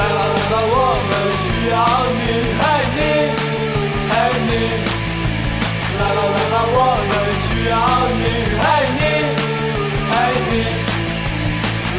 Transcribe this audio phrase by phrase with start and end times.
[0.00, 0.76] 来吧来吧我
[1.08, 1.12] 们
[1.44, 1.76] 需要
[2.20, 2.24] 你
[2.60, 2.62] 嘿
[2.96, 2.98] 你
[4.10, 4.12] 嘿
[4.48, 4.50] 你
[5.98, 6.78] 来吧来吧我
[7.10, 7.12] 们
[7.44, 7.74] 需要
[8.20, 8.24] 你
[8.60, 8.64] 嘿
[8.96, 9.00] 你
[10.10, 10.12] 嘿
[10.48, 10.52] 你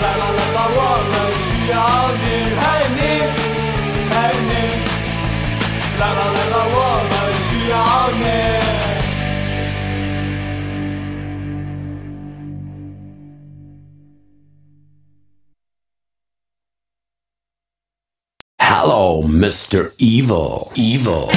[0.00, 0.80] 来吧来吧我
[1.10, 1.14] 们
[1.44, 1.76] 需要
[2.22, 2.24] 你
[2.58, 2.62] 嘿
[2.96, 3.00] 你
[4.12, 4.14] 嘿
[4.48, 4.52] 你
[6.00, 6.38] 来吧来
[19.02, 19.92] Oh, Mr.
[19.96, 20.70] Evil.
[20.76, 21.30] Evil.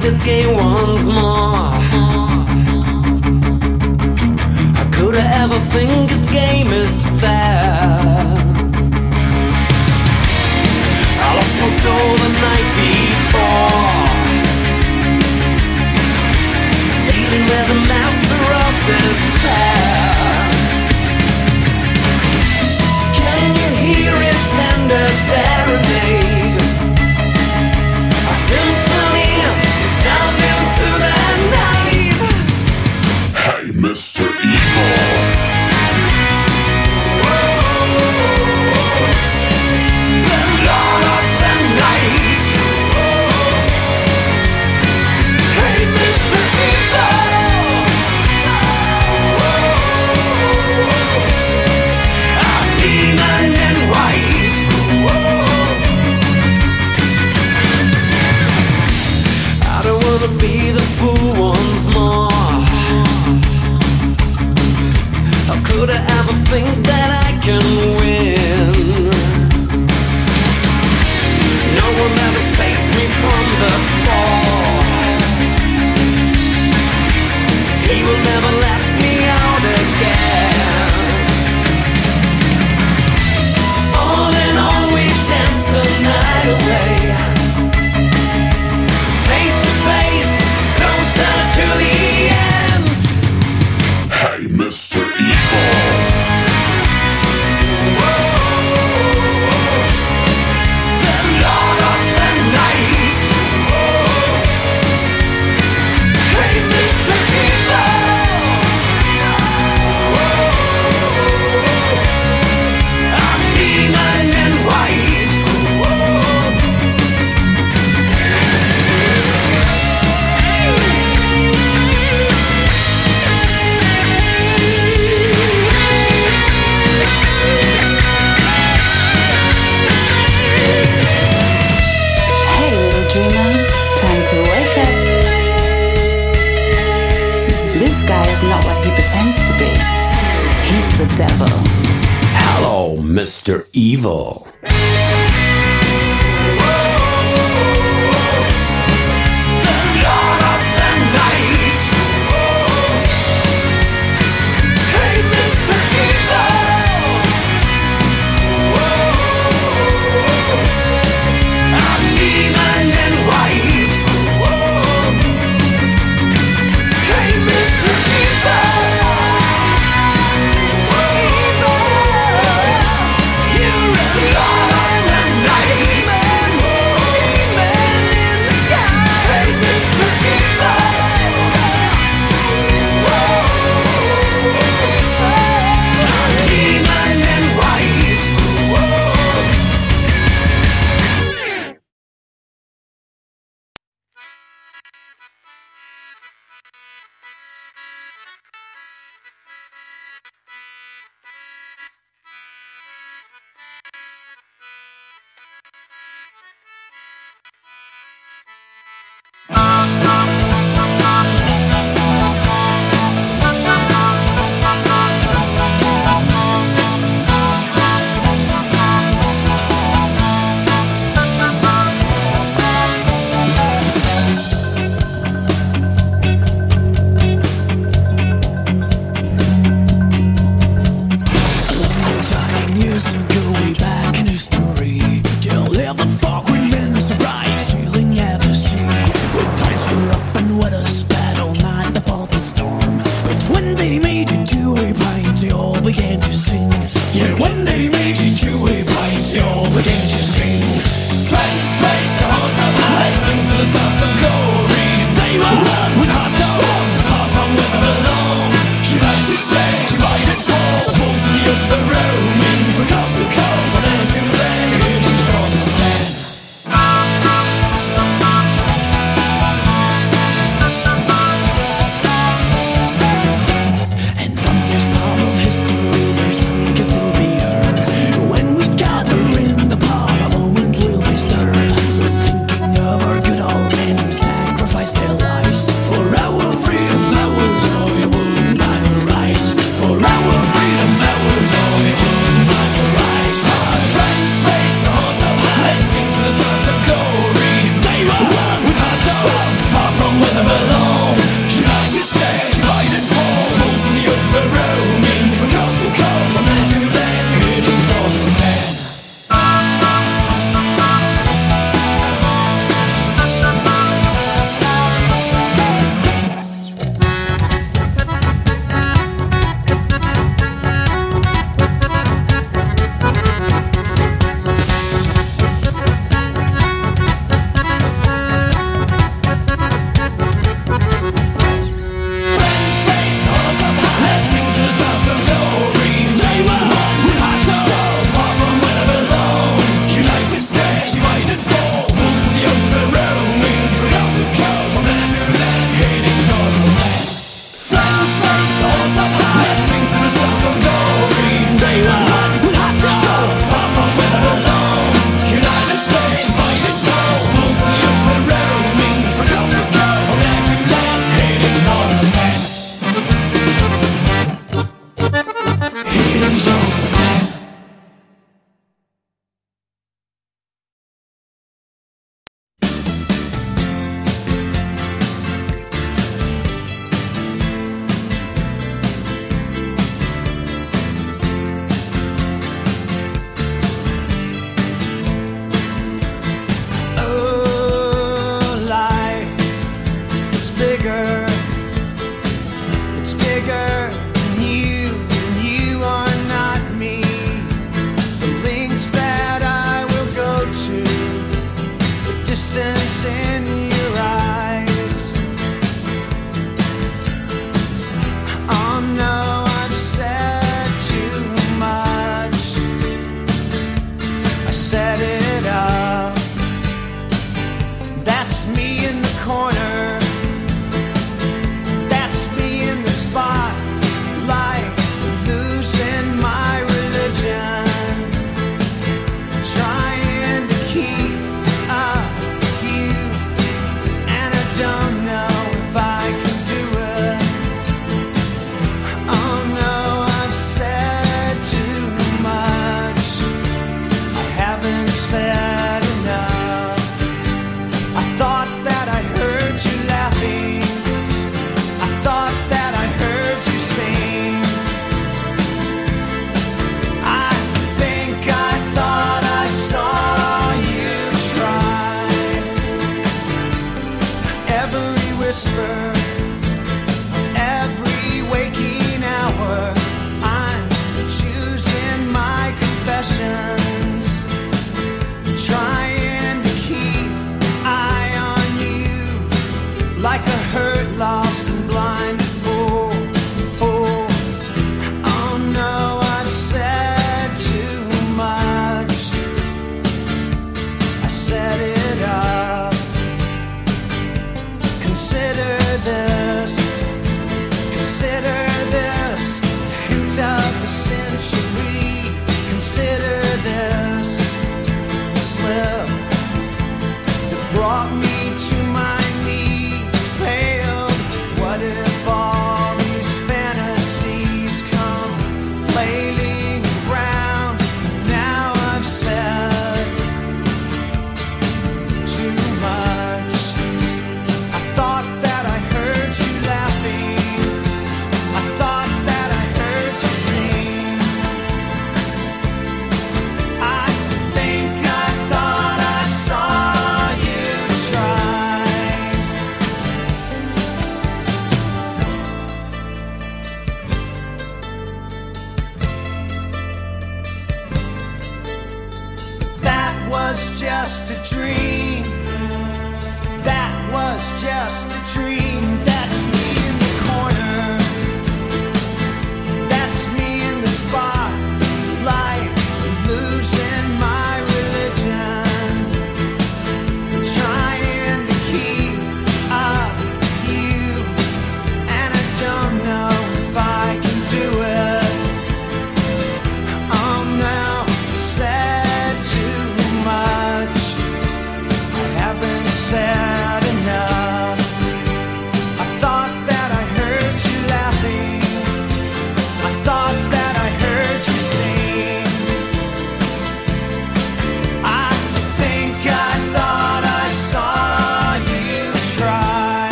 [0.00, 1.70] this game once more.
[4.76, 8.20] How could I ever think this game is fair?
[11.22, 12.19] I lost my soul.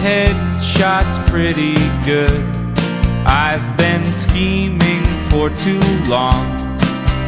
[0.00, 2.40] headshot's pretty good.
[3.26, 6.46] I've been scheming for too long.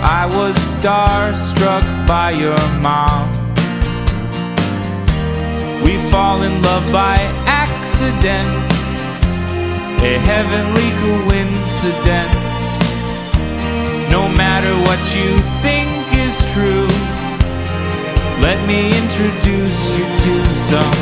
[0.03, 3.31] I was starstruck by your mom.
[5.85, 8.49] We fall in love by accident,
[10.03, 12.59] a heavenly coincidence.
[14.11, 15.31] No matter what you
[15.61, 15.91] think
[16.27, 16.89] is true,
[18.41, 21.02] let me introduce you to some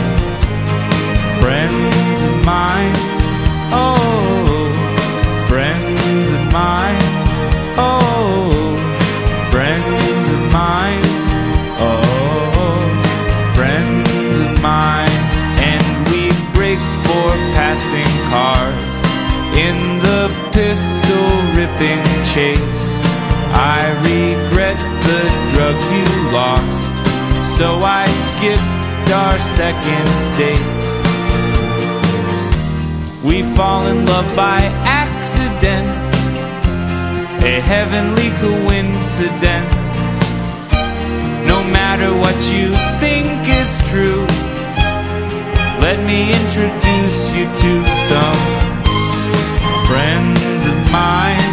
[2.50, 2.96] mine,
[3.70, 4.66] oh,
[5.48, 7.06] friends of mine,
[7.78, 8.74] oh,
[9.52, 11.06] friends of mine,
[11.78, 12.80] oh,
[13.58, 15.16] friends of mine,
[15.70, 16.22] and we
[16.56, 18.96] break for passing cars
[19.66, 20.22] in the
[20.58, 22.02] pistol ripping
[22.34, 22.88] chase.
[23.78, 26.08] I regret the drugs you
[26.40, 26.92] lost,
[27.56, 27.68] so
[28.02, 30.08] I skipped our second
[30.42, 30.69] date.
[33.22, 35.86] We fall in love by accident,
[37.44, 40.08] a heavenly coincidence.
[41.46, 44.24] No matter what you think is true,
[45.84, 48.40] let me introduce you to some
[49.86, 51.49] friends of mine.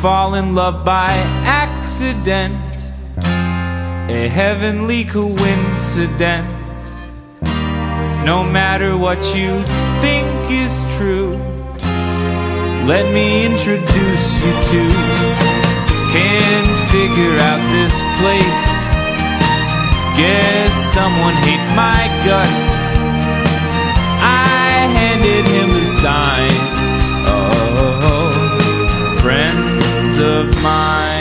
[0.00, 1.08] fall in love by
[1.42, 2.92] accident,
[4.08, 6.46] a heavenly coincidence.
[8.24, 9.60] No matter what you
[10.00, 11.36] think is true,
[12.86, 14.82] let me introduce you to.
[16.14, 18.66] Can't figure out this place.
[20.16, 22.68] Guess someone hates my guts.
[24.22, 26.77] I handed him the sign.
[30.20, 31.17] of mine.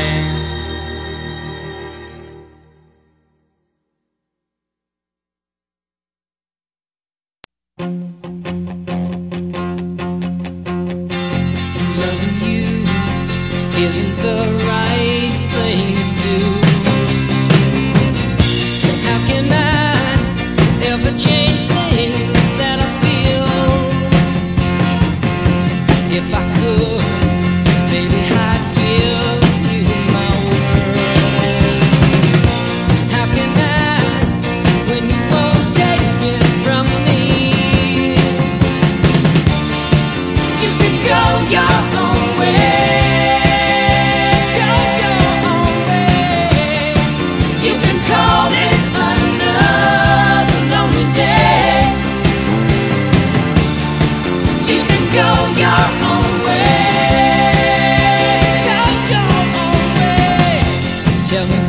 [61.28, 61.67] tell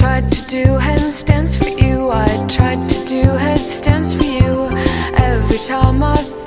[0.00, 2.10] tried to do headstands for you.
[2.10, 4.70] I tried to do headstands for you
[5.14, 6.39] every time I.